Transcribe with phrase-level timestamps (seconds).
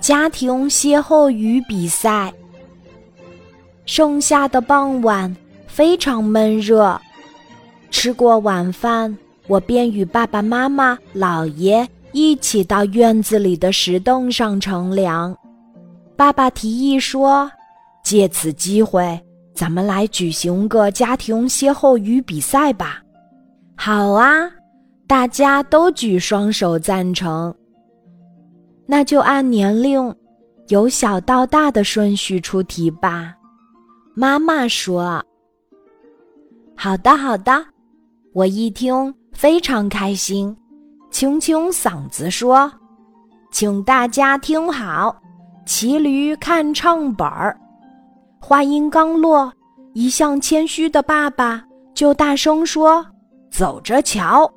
[0.00, 2.32] 家庭歇后语比赛。
[3.84, 5.34] 盛夏的傍晚
[5.66, 7.00] 非常闷热，
[7.90, 9.16] 吃过晚饭，
[9.46, 15.36] 我便与爸爸妈妈、姥爷一起到院子里的石凳上乘凉。
[16.16, 17.50] 爸爸提议说
[18.04, 19.20] ：“借此机会，
[19.54, 23.02] 咱们来举行个家庭歇后语比赛吧。”
[23.74, 24.50] 好啊，
[25.06, 27.52] 大家都举双手赞成。
[28.90, 30.12] 那就按年龄，
[30.66, 33.32] 由小到大的顺序出题吧。
[34.14, 35.24] 妈妈说
[36.74, 37.64] ：“好的，好的。”
[38.34, 40.56] 我一听非常开心，
[41.08, 42.68] 清清嗓子说
[43.52, 45.16] ：“请大家听好。”
[45.64, 47.56] 骑驴看唱本儿，
[48.40, 49.52] 话音刚落，
[49.94, 51.62] 一向谦虚的爸爸
[51.94, 53.06] 就大声说
[53.52, 54.52] ：“走着瞧。”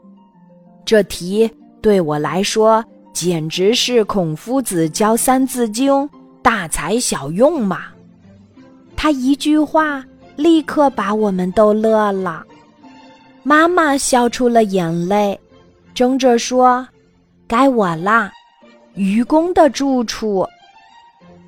[0.84, 1.48] 这题
[1.84, 5.94] 对我来说简直是孔夫子教《三字经》，
[6.42, 7.86] 大材小用嘛！
[8.96, 10.04] 他一句话
[10.36, 12.44] 立刻把我们都乐了，
[13.44, 15.40] 妈妈笑出了眼泪，
[15.94, 16.86] 争着说
[17.48, 18.32] ：“该我啦，
[18.96, 20.46] 愚公的住处。”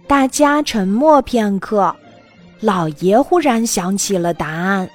[0.08, 1.94] 大家沉默片刻，
[2.59, 4.88] 老爷忽然想起了答案：“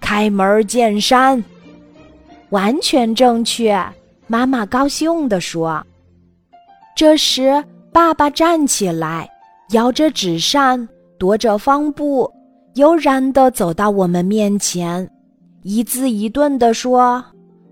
[0.00, 1.42] 开门见山。”
[2.50, 3.84] 完全正确，
[4.28, 5.84] 妈妈高兴地说。
[6.98, 9.30] 这时，爸爸站起来，
[9.70, 12.28] 摇着纸扇，踱着方步，
[12.74, 15.08] 悠然地走到我们面前，
[15.62, 17.24] 一字一顿地说：“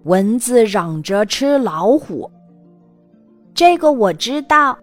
[0.06, 2.30] 蚊子嚷着吃老虎。”
[3.52, 4.78] 这个我知道，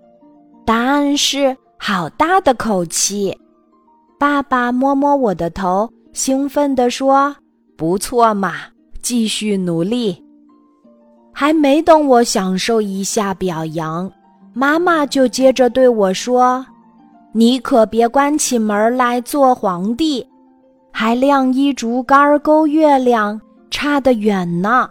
[0.65, 1.55] 答案是。
[1.77, 3.37] 好大的口气！
[4.19, 7.33] 爸爸摸摸我的头，兴奋地说
[7.77, 8.55] ：“不错嘛，
[9.01, 10.21] 继续努力。”
[11.31, 14.11] 还没等我享受一下表扬，
[14.53, 16.65] 妈妈就接着对我说
[17.33, 20.25] ：“你可别关起门来做皇帝，
[20.91, 23.41] 还晾衣竹竿勾月亮，
[23.71, 24.89] 差得远呢。”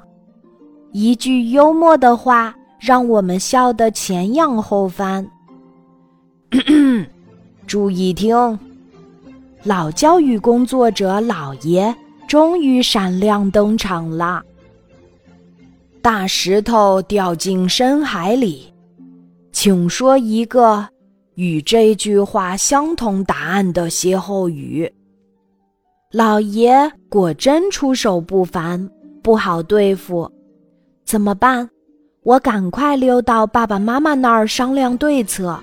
[0.90, 5.26] 一句幽默的话，让我们笑得前仰后翻。
[7.66, 8.58] 注意听，
[9.62, 11.94] 老教育工作者老爷
[12.26, 14.42] 终于闪亮登场了。
[16.02, 18.71] 大石头掉进深海里，
[19.64, 20.88] 请说一个
[21.36, 24.92] 与这句话相同答案的歇后语。
[26.10, 28.90] 老爷果真出手不凡，
[29.22, 30.28] 不好对付，
[31.06, 31.70] 怎么办？
[32.24, 35.56] 我赶快溜到爸爸妈妈那儿商量对策。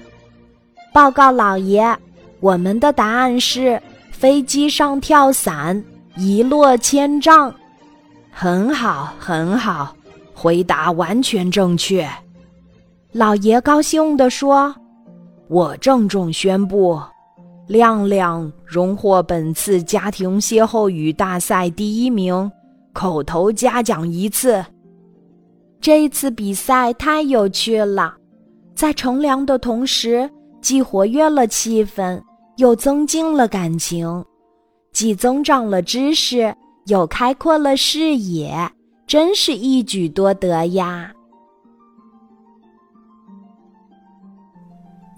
[0.93, 1.93] 报告老爷，
[2.39, 3.81] 我们的答案是
[4.11, 5.83] 飞机上跳伞，
[6.15, 7.53] 一落千丈。
[8.31, 9.93] 很好，很好，
[10.33, 12.09] 回答完全正确。
[13.11, 14.75] 老爷高兴地说
[15.49, 16.99] ：“我郑重宣布，
[17.67, 22.51] 亮亮荣获本次家庭歇后语大赛第一名，
[22.93, 24.63] 口头嘉奖一次。
[25.81, 28.15] 这次比赛太有趣了，
[28.75, 30.29] 在乘凉的同时。”
[30.61, 32.21] 既活跃了气氛，
[32.57, 34.21] 又增进了感情；
[34.91, 36.53] 既增长了知识，
[36.87, 38.69] 又开阔了视野，
[39.07, 41.13] 真是一举多得呀！